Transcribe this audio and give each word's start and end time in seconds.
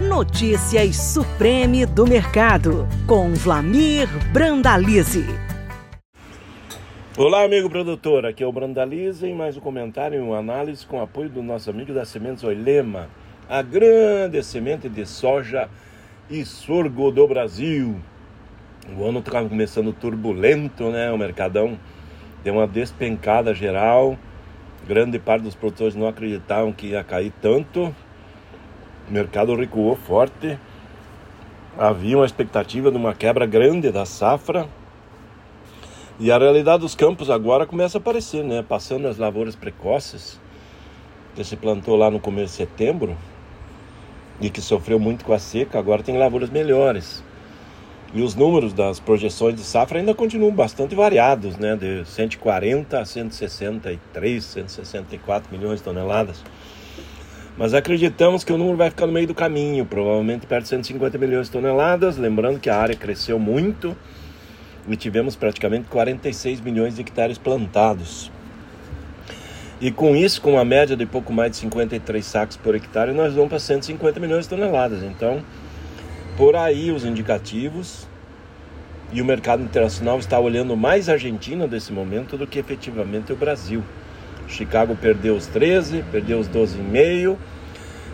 Notícias 0.00 0.96
Supreme 0.96 1.84
do 1.84 2.06
Mercado, 2.06 2.88
com 3.06 3.34
Vlamir 3.34 4.08
Brandalize. 4.32 5.26
Olá, 7.18 7.44
amigo 7.44 7.68
produtor. 7.68 8.24
Aqui 8.24 8.42
é 8.42 8.46
o 8.46 8.52
Brandalize 8.52 9.26
em 9.26 9.34
mais 9.34 9.58
um 9.58 9.60
comentário 9.60 10.18
e 10.18 10.22
uma 10.22 10.38
análise 10.38 10.86
com 10.86 11.02
apoio 11.02 11.28
do 11.28 11.42
nosso 11.42 11.68
amigo 11.68 11.92
da 11.92 12.06
Sementes 12.06 12.42
Oilema, 12.42 13.10
a 13.46 13.60
grande 13.60 14.42
semente 14.42 14.88
de 14.88 15.04
soja 15.04 15.68
e 16.30 16.46
sorgo 16.46 17.10
do 17.10 17.28
Brasil. 17.28 18.00
O 18.96 19.04
ano 19.04 19.18
está 19.18 19.42
começando 19.44 19.92
turbulento, 19.92 20.88
né? 20.88 21.12
O 21.12 21.18
mercadão 21.18 21.78
deu 22.42 22.54
uma 22.54 22.66
despencada 22.66 23.52
geral. 23.52 24.16
Grande 24.88 25.18
parte 25.18 25.42
dos 25.42 25.54
produtores 25.54 25.94
não 25.94 26.08
acreditavam 26.08 26.72
que 26.72 26.86
ia 26.86 27.04
cair 27.04 27.34
tanto. 27.42 27.94
O 29.10 29.12
mercado 29.12 29.56
recuou 29.56 29.96
forte. 29.96 30.56
Havia 31.76 32.16
uma 32.16 32.24
expectativa 32.24 32.92
de 32.92 32.96
uma 32.96 33.12
quebra 33.12 33.44
grande 33.44 33.90
da 33.90 34.06
safra. 34.06 34.68
E 36.20 36.30
a 36.30 36.38
realidade 36.38 36.82
dos 36.82 36.94
campos 36.94 37.28
agora 37.28 37.66
começa 37.66 37.98
a 37.98 38.00
aparecer, 38.00 38.44
né? 38.44 38.64
Passando 38.66 39.08
as 39.08 39.18
lavouras 39.18 39.56
precoces, 39.56 40.40
que 41.34 41.42
se 41.42 41.56
plantou 41.56 41.96
lá 41.96 42.08
no 42.08 42.20
começo 42.20 42.52
de 42.52 42.58
setembro 42.58 43.16
e 44.40 44.48
que 44.48 44.60
sofreu 44.60 45.00
muito 45.00 45.24
com 45.24 45.32
a 45.32 45.40
seca, 45.40 45.76
agora 45.76 46.04
tem 46.04 46.16
lavouras 46.16 46.48
melhores. 46.48 47.24
E 48.14 48.22
os 48.22 48.36
números 48.36 48.72
das 48.72 49.00
projeções 49.00 49.56
de 49.56 49.62
safra 49.62 49.98
ainda 49.98 50.14
continuam 50.14 50.52
bastante 50.52 50.94
variados, 50.94 51.56
né? 51.56 51.74
De 51.74 52.04
140 52.04 53.00
a 53.00 53.04
163, 53.04 54.44
164 54.44 55.50
milhões 55.50 55.80
de 55.80 55.84
toneladas. 55.84 56.44
Mas 57.60 57.74
acreditamos 57.74 58.42
que 58.42 58.54
o 58.54 58.56
número 58.56 58.78
vai 58.78 58.88
ficar 58.88 59.06
no 59.06 59.12
meio 59.12 59.26
do 59.26 59.34
caminho, 59.34 59.84
provavelmente 59.84 60.46
perto 60.46 60.62
de 60.62 60.70
150 60.70 61.18
milhões 61.18 61.48
de 61.48 61.52
toneladas. 61.52 62.16
Lembrando 62.16 62.58
que 62.58 62.70
a 62.70 62.76
área 62.78 62.96
cresceu 62.96 63.38
muito 63.38 63.94
e 64.88 64.96
tivemos 64.96 65.36
praticamente 65.36 65.86
46 65.90 66.58
milhões 66.62 66.94
de 66.94 67.02
hectares 67.02 67.36
plantados. 67.36 68.32
E 69.78 69.90
com 69.90 70.16
isso, 70.16 70.40
com 70.40 70.52
uma 70.52 70.64
média 70.64 70.96
de 70.96 71.04
pouco 71.04 71.34
mais 71.34 71.50
de 71.50 71.58
53 71.58 72.24
sacos 72.24 72.56
por 72.56 72.74
hectare, 72.74 73.12
nós 73.12 73.34
vamos 73.34 73.50
para 73.50 73.58
150 73.58 74.18
milhões 74.18 74.46
de 74.46 74.48
toneladas. 74.48 75.02
Então, 75.02 75.42
por 76.38 76.56
aí 76.56 76.90
os 76.90 77.04
indicativos 77.04 78.08
e 79.12 79.20
o 79.20 79.24
mercado 79.26 79.62
internacional 79.62 80.18
está 80.18 80.40
olhando 80.40 80.74
mais 80.78 81.10
a 81.10 81.12
Argentina 81.12 81.66
nesse 81.66 81.92
momento 81.92 82.38
do 82.38 82.46
que 82.46 82.58
efetivamente 82.58 83.34
o 83.34 83.36
Brasil. 83.36 83.84
Chicago 84.50 84.96
perdeu 84.96 85.36
os 85.36 85.46
13, 85.46 86.04
perdeu 86.10 86.38
os 86.38 86.48
12,5 86.48 87.36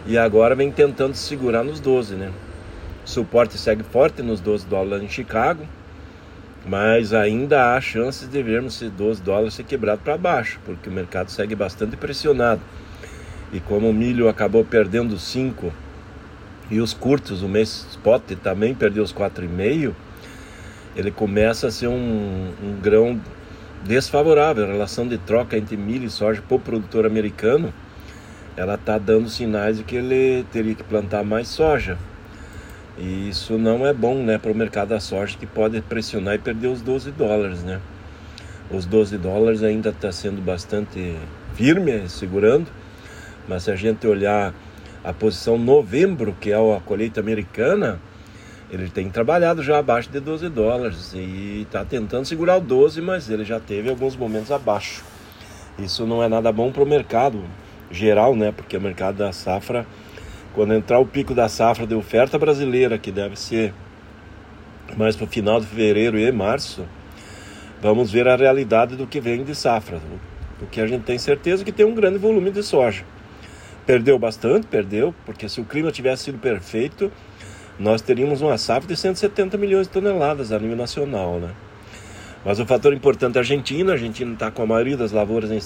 e 0.06 0.16
agora 0.16 0.54
vem 0.54 0.70
tentando 0.70 1.14
se 1.14 1.26
segurar 1.26 1.64
nos 1.64 1.80
12, 1.80 2.14
né? 2.14 2.30
O 3.04 3.08
suporte 3.08 3.56
segue 3.58 3.82
forte 3.82 4.22
nos 4.22 4.40
12 4.40 4.66
dólares 4.66 5.04
em 5.04 5.08
Chicago, 5.08 5.66
mas 6.66 7.12
ainda 7.12 7.74
há 7.74 7.80
chances 7.80 8.28
de 8.28 8.42
vermos 8.42 8.74
esse 8.76 8.88
12 8.88 9.22
dólares 9.22 9.54
ser 9.54 9.64
quebrado 9.64 10.02
para 10.02 10.16
baixo, 10.16 10.60
porque 10.64 10.88
o 10.88 10.92
mercado 10.92 11.30
segue 11.30 11.54
bastante 11.54 11.96
pressionado. 11.96 12.60
E 13.52 13.60
como 13.60 13.88
o 13.88 13.94
milho 13.94 14.28
acabou 14.28 14.64
perdendo 14.64 15.18
5 15.18 15.72
e 16.70 16.80
os 16.80 16.92
curtos, 16.92 17.42
o 17.42 17.48
mês 17.48 17.86
spot 17.90 18.22
também 18.42 18.74
perdeu 18.74 19.04
os 19.04 19.12
4,5, 19.12 19.92
ele 20.96 21.10
começa 21.10 21.68
a 21.68 21.70
ser 21.70 21.88
um, 21.88 22.52
um 22.62 22.80
grão 22.80 23.20
desfavorável. 23.86 24.64
A 24.64 24.72
relação 24.72 25.06
de 25.06 25.18
troca 25.18 25.56
entre 25.56 25.76
milho 25.76 26.06
e 26.06 26.10
soja 26.10 26.42
para 26.42 26.56
o 26.56 26.60
produtor 26.60 27.06
americano, 27.06 27.72
ela 28.56 28.74
está 28.74 28.98
dando 28.98 29.28
sinais 29.28 29.78
de 29.78 29.84
que 29.84 29.96
ele 29.96 30.44
teria 30.52 30.74
que 30.74 30.82
plantar 30.82 31.24
mais 31.24 31.48
soja. 31.48 31.96
E 32.98 33.28
isso 33.28 33.58
não 33.58 33.86
é 33.86 33.92
bom 33.92 34.14
né, 34.22 34.38
para 34.38 34.50
o 34.50 34.54
mercado 34.54 34.88
da 34.88 35.00
soja, 35.00 35.36
que 35.38 35.46
pode 35.46 35.80
pressionar 35.82 36.34
e 36.34 36.38
perder 36.38 36.68
os 36.68 36.80
12 36.80 37.10
dólares. 37.12 37.62
Né? 37.62 37.80
Os 38.70 38.86
12 38.86 39.18
dólares 39.18 39.62
ainda 39.62 39.90
está 39.90 40.10
sendo 40.10 40.42
bastante 40.42 41.14
firme, 41.54 42.08
segurando, 42.08 42.66
mas 43.48 43.64
se 43.64 43.70
a 43.70 43.76
gente 43.76 44.06
olhar 44.06 44.52
a 45.04 45.12
posição 45.12 45.56
novembro, 45.56 46.34
que 46.40 46.50
é 46.50 46.56
a 46.56 46.80
colheita 46.80 47.20
americana, 47.20 48.00
ele 48.70 48.88
tem 48.88 49.08
trabalhado 49.08 49.62
já 49.62 49.78
abaixo 49.78 50.10
de 50.10 50.18
12 50.18 50.48
dólares 50.48 51.12
e 51.14 51.62
está 51.62 51.84
tentando 51.84 52.24
segurar 52.24 52.56
o 52.56 52.60
12, 52.60 53.00
mas 53.00 53.30
ele 53.30 53.44
já 53.44 53.60
teve 53.60 53.88
alguns 53.88 54.16
momentos 54.16 54.50
abaixo. 54.50 55.04
Isso 55.78 56.06
não 56.06 56.22
é 56.22 56.28
nada 56.28 56.50
bom 56.50 56.72
para 56.72 56.82
o 56.82 56.86
mercado 56.86 57.44
geral, 57.90 58.34
né? 58.34 58.50
Porque 58.50 58.76
o 58.76 58.80
mercado 58.80 59.18
da 59.18 59.32
safra, 59.32 59.86
quando 60.54 60.74
entrar 60.74 60.98
o 60.98 61.06
pico 61.06 61.34
da 61.34 61.48
safra 61.48 61.86
de 61.86 61.94
oferta 61.94 62.38
brasileira, 62.38 62.98
que 62.98 63.12
deve 63.12 63.38
ser 63.38 63.72
mais 64.96 65.14
para 65.14 65.24
o 65.24 65.28
final 65.28 65.60
de 65.60 65.66
fevereiro 65.66 66.18
e 66.18 66.32
março, 66.32 66.84
vamos 67.80 68.10
ver 68.10 68.26
a 68.26 68.34
realidade 68.34 68.96
do 68.96 69.06
que 69.06 69.20
vem 69.20 69.44
de 69.44 69.54
safra. 69.54 70.00
O 70.60 70.66
que 70.66 70.80
a 70.80 70.86
gente 70.86 71.02
tem 71.02 71.18
certeza 71.18 71.62
é 71.62 71.64
que 71.64 71.72
tem 71.72 71.86
um 71.86 71.94
grande 71.94 72.18
volume 72.18 72.50
de 72.50 72.62
soja. 72.62 73.04
Perdeu 73.84 74.18
bastante, 74.18 74.66
perdeu, 74.66 75.14
porque 75.24 75.48
se 75.48 75.60
o 75.60 75.64
clima 75.64 75.92
tivesse 75.92 76.24
sido 76.24 76.38
perfeito, 76.38 77.12
nós 77.78 78.00
teríamos 78.00 78.40
uma 78.40 78.56
safra 78.56 78.88
de 78.88 78.96
170 78.96 79.58
milhões 79.58 79.86
de 79.86 79.92
toneladas 79.92 80.50
a 80.52 80.58
nível 80.58 80.76
nacional, 80.76 81.38
né? 81.38 81.50
Mas 82.44 82.60
o 82.60 82.64
fator 82.64 82.94
importante 82.94 83.34
é 83.34 83.38
a 83.38 83.40
Argentina. 83.40 83.90
A 83.90 83.94
Argentina 83.94 84.32
está 84.32 84.52
com 84.52 84.62
a 84.62 84.66
maioria 84.66 84.96
das 84.96 85.10
lavouras 85.10 85.50
em, 85.50 85.58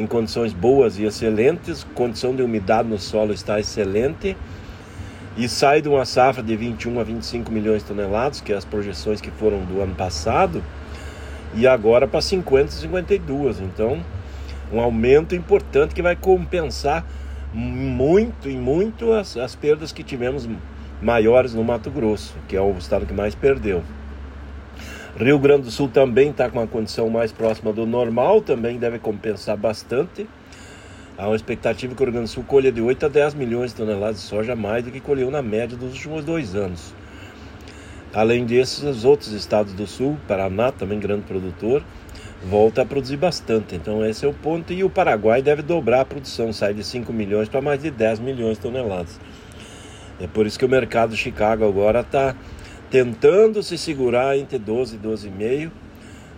em, 0.00 0.06
condições 0.06 0.52
boas 0.52 0.96
e 0.96 1.04
excelentes, 1.04 1.84
condição 1.94 2.34
de 2.34 2.40
umidade 2.40 2.88
no 2.88 2.98
solo 2.98 3.32
está 3.32 3.58
excelente 3.58 4.36
e 5.36 5.48
sai 5.48 5.82
de 5.82 5.88
uma 5.88 6.04
safra 6.04 6.40
de 6.40 6.54
21 6.54 7.00
a 7.00 7.02
25 7.02 7.50
milhões 7.50 7.82
de 7.82 7.88
toneladas, 7.88 8.40
que 8.40 8.52
é 8.52 8.56
as 8.56 8.64
projeções 8.64 9.20
que 9.20 9.30
foram 9.32 9.64
do 9.64 9.80
ano 9.80 9.94
passado, 9.96 10.62
e 11.52 11.66
agora 11.66 12.06
para 12.06 12.20
50 12.20 12.66
a 12.66 12.70
52. 12.70 13.60
Então, 13.60 14.00
um 14.72 14.80
aumento 14.80 15.34
importante 15.34 15.94
que 15.94 16.02
vai 16.02 16.14
compensar 16.14 17.04
muito 17.52 18.48
e 18.48 18.56
muito 18.56 19.12
as, 19.12 19.36
as 19.36 19.56
perdas 19.56 19.90
que 19.90 20.04
tivemos 20.04 20.48
maiores 21.04 21.52
no 21.52 21.62
Mato 21.62 21.90
Grosso, 21.90 22.34
que 22.48 22.56
é 22.56 22.60
o 22.62 22.70
estado 22.78 23.04
que 23.04 23.12
mais 23.12 23.34
perdeu. 23.34 23.82
Rio 25.18 25.38
Grande 25.38 25.64
do 25.64 25.70
Sul 25.70 25.86
também 25.86 26.30
está 26.30 26.48
com 26.48 26.58
uma 26.58 26.66
condição 26.66 27.10
mais 27.10 27.30
próxima 27.30 27.74
do 27.74 27.84
normal, 27.84 28.40
também 28.40 28.78
deve 28.78 28.98
compensar 28.98 29.54
bastante. 29.54 30.26
Há 31.18 31.26
uma 31.26 31.36
expectativa 31.36 31.94
que 31.94 32.02
o 32.02 32.04
Rio 32.06 32.12
Grande 32.14 32.30
do 32.30 32.32
Sul 32.32 32.42
colha 32.44 32.72
de 32.72 32.80
8 32.80 33.04
a 33.04 33.08
10 33.10 33.34
milhões 33.34 33.70
de 33.70 33.76
toneladas 33.76 34.16
de 34.16 34.22
soja 34.22 34.56
mais 34.56 34.82
do 34.82 34.90
que 34.90 34.98
colheu 34.98 35.30
na 35.30 35.42
média 35.42 35.76
dos 35.76 35.92
últimos 35.92 36.24
dois 36.24 36.56
anos. 36.56 36.94
Além 38.14 38.46
desses, 38.46 38.82
os 38.82 39.04
outros 39.04 39.32
estados 39.32 39.74
do 39.74 39.86
Sul, 39.86 40.16
Paraná, 40.26 40.72
também 40.72 40.98
grande 40.98 41.24
produtor, 41.24 41.84
volta 42.48 42.80
a 42.80 42.86
produzir 42.86 43.18
bastante. 43.18 43.74
Então 43.74 44.04
esse 44.06 44.24
é 44.24 44.28
o 44.28 44.32
ponto. 44.32 44.72
E 44.72 44.82
o 44.82 44.88
Paraguai 44.88 45.42
deve 45.42 45.60
dobrar 45.60 46.00
a 46.00 46.04
produção, 46.06 46.50
sai 46.50 46.72
de 46.72 46.82
5 46.82 47.12
milhões 47.12 47.46
para 47.46 47.60
mais 47.60 47.82
de 47.82 47.90
10 47.90 48.20
milhões 48.20 48.56
de 48.56 48.62
toneladas. 48.62 49.20
É 50.20 50.26
por 50.26 50.46
isso 50.46 50.58
que 50.58 50.64
o 50.64 50.68
mercado 50.68 51.10
de 51.10 51.16
Chicago 51.16 51.66
agora 51.66 52.00
está 52.00 52.34
tentando 52.90 53.62
se 53.62 53.76
segurar 53.76 54.38
entre 54.38 54.58
12 54.58 54.96
e 54.96 54.98
12,5, 54.98 55.70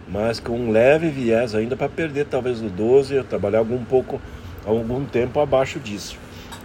mas 0.08 0.40
com 0.40 0.58
um 0.58 0.70
leve 0.70 1.08
viés 1.10 1.54
ainda 1.54 1.76
para 1.76 1.88
perder 1.88 2.26
talvez 2.26 2.62
o 2.62 2.68
12, 2.70 3.22
trabalhar 3.24 3.58
algum 3.58 3.84
pouco, 3.84 4.20
algum 4.64 5.04
tempo 5.04 5.40
abaixo 5.40 5.78
disso. 5.78 6.18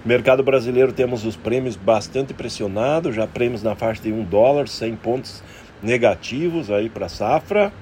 Mercado 0.06 0.42
brasileiro 0.42 0.94
temos 0.94 1.26
os 1.26 1.36
prêmios 1.36 1.76
bastante 1.76 2.34
pressionados, 2.34 3.14
já 3.14 3.28
prêmios 3.28 3.62
na 3.62 3.76
faixa 3.76 4.02
de 4.02 4.12
1 4.12 4.24
dólar, 4.24 4.68
100 4.68 4.96
pontos 4.96 5.44
negativos 5.84 6.72
aí 6.72 6.90
para 6.90 7.10
safra 7.10 7.74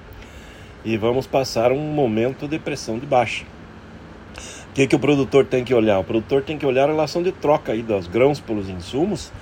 e 0.84 0.96
vamos 0.96 1.26
passar 1.26 1.72
um 1.72 1.78
momento 1.78 2.48
de 2.48 2.58
pressão 2.58 2.98
de 2.98 3.06
baixa. 3.06 3.44
O 4.70 4.72
que, 4.72 4.86
que 4.86 4.94
o 4.94 5.00
produtor 5.00 5.44
tem 5.44 5.64
que 5.64 5.74
olhar? 5.74 5.98
O 5.98 6.04
produtor 6.04 6.42
tem 6.42 6.56
que 6.56 6.64
olhar 6.64 6.84
a 6.84 6.92
relação 6.92 7.24
de 7.24 7.32
troca 7.32 7.72
aí 7.72 7.82
dos 7.82 8.06
grãos 8.06 8.38
pelos 8.38 8.68
insumos 8.68 9.32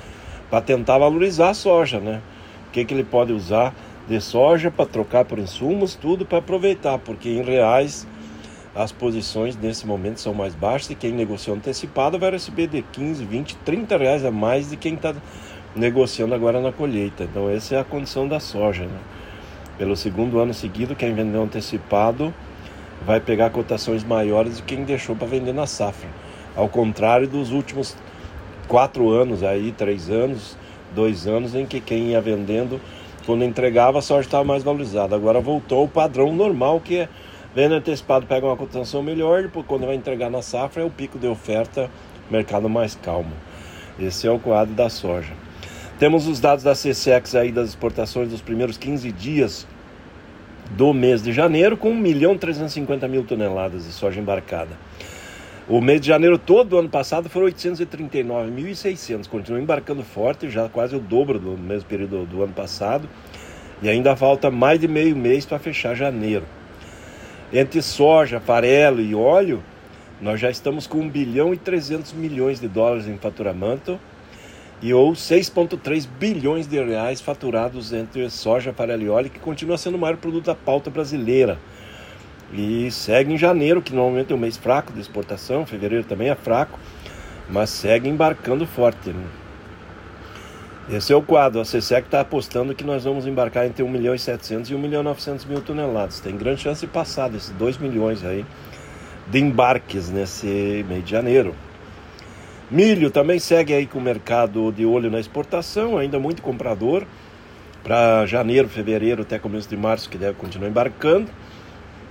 para 0.49 0.63
tentar 0.63 0.97
valorizar 0.97 1.51
a 1.51 1.55
soja, 1.55 2.01
né? 2.01 2.23
O 2.69 2.71
que, 2.71 2.83
que 2.83 2.95
ele 2.95 3.05
pode 3.05 3.31
usar 3.35 3.75
de 4.09 4.19
soja 4.23 4.71
para 4.71 4.87
trocar 4.87 5.27
por 5.27 5.39
insumos, 5.39 5.95
tudo 5.95 6.25
para 6.25 6.39
aproveitar, 6.39 6.99
porque 6.99 7.29
em 7.29 7.43
reais 7.43 8.07
as 8.75 8.91
posições 8.91 9.55
nesse 9.55 9.87
momento 9.87 10.19
são 10.19 10.33
mais 10.33 10.55
baixas 10.55 10.91
e 10.91 10.95
quem 10.95 11.13
negociou 11.13 11.55
antecipado 11.55 12.19
vai 12.19 12.31
receber 12.31 12.67
de 12.69 12.81
15, 12.81 13.23
20, 13.23 13.57
30 13.57 13.99
reais 13.99 14.25
a 14.25 14.31
mais 14.31 14.71
de 14.71 14.79
quem 14.79 14.95
está 14.95 15.15
negociando 15.77 16.35
agora 16.35 16.59
na 16.59 16.73
colheita. 16.73 17.25
Então 17.25 17.51
essa 17.51 17.75
é 17.75 17.81
a 17.81 17.85
condição 17.85 18.27
da 18.27 18.41
soja, 18.41 18.87
né? 18.87 18.99
Pelo 19.77 19.95
segundo 19.95 20.39
ano 20.39 20.55
seguido, 20.55 20.97
quem 20.97 21.13
vendeu 21.13 21.43
antecipado 21.43 22.33
vai 23.09 23.21
pegar 23.21 23.49
cotações 23.49 24.05
maiores 24.05 24.59
de 24.59 24.63
quem 24.65 24.85
deixou 24.85 25.17
para 25.17 25.27
vender 25.27 25.55
na 25.55 25.67
safra. 25.67 26.11
Ao 26.55 26.69
contrário 26.69 27.27
dos 27.27 27.53
últimos 27.53 27.97
quatro 28.69 29.09
anos 29.09 29.43
aí, 29.43 29.73
três 29.73 30.11
anos, 30.11 30.59
dois 30.95 31.27
anos, 31.27 31.55
em 31.55 31.65
que 31.65 31.81
quem 31.81 32.11
ia 32.11 32.21
vendendo, 32.21 32.79
quando 33.25 33.45
entregava, 33.45 34.01
a 34.01 34.03
soja 34.03 34.27
estava 34.29 34.45
mais 34.45 34.63
valorizada. 34.63 35.17
Agora 35.17 35.41
voltou 35.41 35.87
o 35.87 35.89
padrão 35.89 36.35
normal, 36.35 36.81
que 36.81 36.99
é 36.99 37.09
venda 37.55 37.77
antecipado 37.77 38.27
pega 38.27 38.45
uma 38.45 38.59
cotação 38.59 39.03
melhor, 39.03 39.41
depois 39.41 39.65
quando 39.65 39.87
vai 39.87 39.95
entregar 39.95 40.29
na 40.29 40.43
safra 40.43 40.83
é 40.83 40.85
o 40.85 40.91
pico 40.91 41.19
de 41.19 41.27
oferta, 41.27 41.91
mercado 42.31 42.69
mais 42.69 42.95
calmo. 42.95 43.33
Esse 43.99 44.27
é 44.27 44.31
o 44.31 44.39
quadro 44.39 44.75
da 44.75 44.91
soja. 44.91 45.33
Temos 45.99 46.29
os 46.29 46.41
dados 46.41 46.63
da 46.63 46.73
CSEX 46.73 47.35
aí 47.35 47.53
das 47.53 47.71
exportações 47.71 48.29
dos 48.29 48.43
primeiros 48.43 48.77
15 48.77 49.11
dias 49.13 49.67
do 50.71 50.93
mês 50.93 51.23
de 51.23 51.33
janeiro, 51.33 51.77
com 51.77 51.91
1 51.91 51.97
milhão 51.97 52.37
350 52.37 53.09
mil 53.09 53.25
toneladas 53.25 53.85
de 53.85 53.93
soja 53.93 54.21
embarcada. 54.21 54.77
O 55.69 55.81
mês 55.81 56.01
de 56.01 56.09
janeiro 56.09 56.39
todo 56.39 56.71
do 56.71 56.79
ano 56.79 56.89
passado 56.89 57.29
foram 57.29 57.47
839.600, 57.49 59.29
continua 59.29 59.61
embarcando 59.61 60.03
forte, 60.03 60.49
já 60.49 60.69
quase 60.69 60.97
o 60.97 60.99
dobro 60.99 61.39
do 61.39 61.59
mesmo 61.59 61.89
período 61.89 62.25
do 62.25 62.43
ano 62.43 62.55
passado, 62.55 63.09
e 63.83 63.89
ainda 63.89 64.17
falta 64.17 64.51
mais 64.51 64.81
de 64.81 64.89
meio 64.89 65.15
mês 65.15 65.45
para 65.45 65.59
fechar 65.59 65.95
janeiro. 65.95 66.45
Entre 67.53 67.83
soja, 67.83 68.41
farelo 68.41 69.01
e 69.01 69.15
óleo, 69.15 69.63
nós 70.21 70.41
já 70.41 70.51
estamos 70.51 70.87
com 70.87 70.99
1 70.99 71.09
bilhão 71.11 71.55
e 71.55 71.57
300 71.57 72.13
milhões 72.15 72.61
de 72.61 72.67
dólares 72.67 73.07
em 73.07 73.17
faturamento, 73.17 74.01
e 74.81 74.95
ou 74.95 75.13
6,3 75.13 76.07
bilhões 76.19 76.67
de 76.67 76.83
reais 76.83 77.21
faturados 77.21 77.93
entre 77.93 78.29
soja, 78.31 78.75
e 79.01 79.09
óleo, 79.09 79.31
que 79.31 79.39
continua 79.39 79.77
sendo 79.77 79.97
o 79.97 79.99
maior 79.99 80.17
produto 80.17 80.47
da 80.47 80.55
pauta 80.55 80.89
brasileira 80.89 81.59
e 82.53 82.91
segue 82.91 83.33
em 83.33 83.39
janeiro, 83.39 83.83
que 83.83 83.95
normalmente 83.95 84.33
é 84.33 84.35
um 84.35 84.39
mês 84.39 84.57
fraco 84.57 84.93
de 84.93 85.01
exportação, 85.01 85.67
fevereiro 85.67 86.05
também 86.05 86.31
é 86.31 86.35
fraco, 86.35 86.79
mas 87.49 87.71
segue 87.71 88.09
embarcando 88.09 88.67
forte. 88.67 89.11
Né? 89.11 89.25
Esse 90.91 91.13
é 91.13 91.17
o 91.17 91.23
quadro. 91.23 91.61
A 91.61 91.65
CSEC 91.65 92.07
está 92.07 92.21
apostando 92.21 92.75
que 92.75 92.85
nós 92.85 93.05
vamos 93.05 93.27
embarcar 93.27 93.67
entre 93.67 93.83
1 93.83 93.89
milhão 93.89 94.15
e 94.15 94.19
700 94.19 94.71
e 94.71 94.75
1 94.75 94.79
milhão 94.79 95.03
e 95.03 95.05
900 95.05 95.45
mil 95.45 95.61
toneladas. 95.61 96.21
Tem 96.21 96.37
grande 96.37 96.63
chance 96.63 96.81
de 96.81 96.87
passar 96.87 97.29
desses 97.29 97.51
2 97.51 97.77
milhões 97.77 98.25
aí 98.25 98.45
de 99.27 99.39
embarques 99.39 100.09
nesse 100.09 100.85
mês 100.89 101.05
de 101.05 101.11
janeiro. 101.11 101.55
Milho 102.71 103.11
também 103.11 103.39
segue 103.39 103.73
aí 103.73 103.87
com 103.87 103.99
o 103.99 104.03
mercado 104.03 104.71
de 104.71 104.85
olho 104.85 105.11
na 105.11 105.19
exportação, 105.19 105.97
ainda 105.97 106.19
muito 106.19 106.43
comprador. 106.43 107.05
Para 107.83 108.27
janeiro, 108.27 108.69
fevereiro 108.69 109.23
até 109.23 109.39
começo 109.39 109.67
de 109.67 109.77
março, 109.77 110.11
que 110.11 110.19
deve 110.19 110.35
continuar 110.35 110.69
embarcando. 110.69 111.31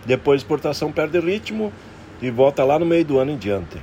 Depois 0.03 0.41
a 0.41 0.43
exportação 0.43 0.91
perde 0.91 1.19
ritmo 1.19 1.71
e 2.19 2.31
volta 2.31 2.63
lá 2.63 2.79
no 2.79 2.87
meio 2.87 3.05
do 3.05 3.19
ano 3.19 3.31
em 3.31 3.37
diante. 3.37 3.77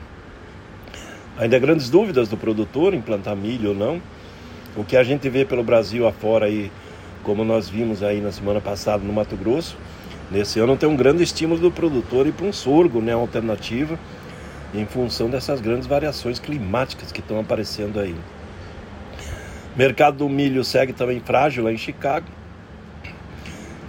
Ainda 1.39 1.61
grandes 1.61 1.89
dúvidas 1.89 2.29
do 2.29 2.37
produtor 2.37 2.93
em 2.93 3.01
plantar 3.01 3.37
milho 3.37 3.69
ou 3.69 3.75
não. 3.77 4.03
O 4.77 4.83
que 4.83 4.97
a 4.97 5.05
gente 5.05 5.29
vê 5.29 5.45
pelo 5.45 5.63
Brasil 5.63 6.09
afora 6.09 6.47
aí, 6.47 6.73
como 7.23 7.45
nós 7.45 7.69
vimos 7.69 8.03
aí 8.03 8.21
na 8.21 8.33
semana 8.33 8.61
passada 8.61 9.05
no 9.05 9.13
Mato 9.13 9.37
Grosso, 9.37 9.77
nesse 10.29 10.59
ano 10.59 10.77
tem 10.77 10.89
um 10.89 10.97
grande 10.97 11.23
estímulo 11.23 11.61
do 11.61 11.71
produtor 11.71 12.27
ir 12.27 12.33
para 12.33 12.47
um 12.47 12.53
sorgo, 12.53 13.01
né, 13.01 13.13
alternativa, 13.13 13.97
em 14.75 14.87
função 14.87 15.31
dessas 15.31 15.61
grandes 15.61 15.87
variações 15.87 16.39
climáticas 16.39 17.13
que 17.13 17.21
estão 17.21 17.39
aparecendo 17.39 18.01
aí. 18.01 18.15
Mercado 19.77 20.19
do 20.19 20.29
milho 20.29 20.65
segue 20.65 20.93
também 20.93 21.21
frágil 21.21 21.65
lá 21.65 21.73
em 21.73 21.77
Chicago. 21.77 22.27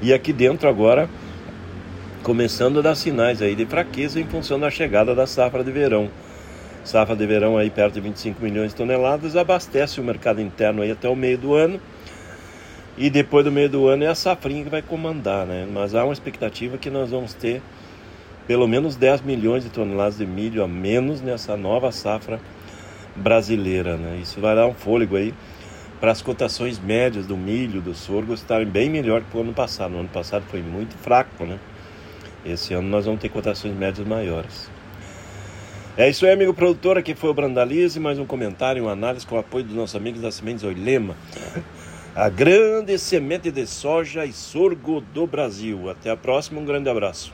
E 0.02 0.14
aqui 0.14 0.32
dentro 0.32 0.70
agora 0.70 1.10
começando 2.22 2.80
a 2.80 2.82
dar 2.82 2.96
sinais 2.96 3.40
aí 3.42 3.56
de 3.56 3.68
fraqueza 3.68 4.20
em 4.20 4.26
função 4.26 4.60
da 4.60 4.72
chegada 4.72 5.14
da 5.14 5.28
safra 5.28 5.64
de 5.64 5.72
verão. 5.72 6.10
Safra 6.84 7.16
de 7.16 7.26
verão 7.26 7.58
aí 7.58 7.70
perto 7.70 7.94
de 7.94 8.02
25 8.02 8.44
milhões 8.44 8.72
de 8.72 8.76
toneladas 8.76 9.36
abastece 9.36 10.00
o 10.00 10.04
mercado 10.04 10.42
interno 10.42 10.82
aí 10.82 10.92
até 10.92 11.08
o 11.08 11.16
meio 11.16 11.38
do 11.38 11.54
ano. 11.54 11.80
E 12.98 13.10
depois 13.10 13.44
do 13.44 13.52
meio 13.52 13.70
do 13.70 13.88
ano 13.88 14.06
é 14.06 14.08
a 14.08 14.16
safrinha 14.16 14.64
que 14.64 14.70
vai 14.70 14.82
comandar, 14.82 15.46
né? 15.46 15.68
Mas 15.72 15.94
há 15.94 16.04
uma 16.04 16.14
expectativa 16.14 16.78
que 16.78 16.90
nós 16.90 17.12
vamos 17.12 17.34
ter 17.34 17.62
pelo 18.48 18.68
menos 18.68 18.96
10 18.96 19.22
milhões 19.22 19.64
de 19.64 19.70
toneladas 19.70 20.18
de 20.18 20.26
milho 20.26 20.64
a 20.64 20.68
menos 20.68 21.22
nessa 21.22 21.58
nova 21.58 21.92
safra 21.92 22.40
brasileira, 23.16 23.98
né? 23.98 24.20
Isso 24.22 24.40
vai 24.40 24.56
dar 24.56 24.68
um 24.68 24.74
fôlego 24.74 25.16
aí 25.16 25.34
para 26.00 26.12
as 26.12 26.22
cotações 26.22 26.78
médias 26.80 27.26
do 27.26 27.38
milho, 27.38 27.82
do 27.82 27.96
sorgo 27.96 28.34
estarem 28.34 28.68
bem 28.68 28.90
melhor 28.90 29.24
que 29.24 29.38
o 29.38 29.42
ano 29.42 29.54
passado. 29.54 29.92
No 29.92 30.00
ano 30.00 30.10
passado 30.10 30.44
foi 30.50 30.62
muito 30.62 30.96
fraco, 30.98 31.46
né? 31.46 31.58
Esse 32.46 32.74
ano 32.74 32.88
nós 32.88 33.06
vamos 33.06 33.20
ter 33.20 33.30
cotações 33.30 33.76
médias 33.76 34.08
maiores. 34.08 34.70
É 35.98 36.10
isso 36.10 36.26
aí, 36.26 36.34
amigo 36.34 36.54
produtor. 36.54 36.98
Aqui 36.98 37.16
foi 37.16 37.30
o 37.30 37.34
Brandalize. 37.34 38.00
Mais 38.00 38.20
um 38.20 38.26
comentário, 38.26 38.84
uma 38.84 38.92
análise 38.92 39.26
com 39.26 39.36
o 39.36 39.40
apoio 39.40 39.64
dos 39.64 39.74
nossos 39.74 39.96
amigos 39.96 40.22
da 40.22 40.30
Sementes 40.30 40.64
Oilema. 40.64 41.16
A 42.14 42.30
grande 42.30 42.98
semente 42.98 43.50
de 43.50 43.66
soja 43.66 44.26
e 44.26 44.34
sorgo 44.34 45.02
do 45.02 45.26
Brasil. 45.26 45.90
Até 45.90 46.10
a 46.10 46.18
próxima. 46.18 46.60
Um 46.60 46.66
grande 46.66 46.90
abraço. 46.90 47.34